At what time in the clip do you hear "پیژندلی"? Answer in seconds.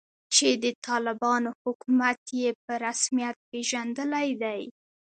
3.49-4.29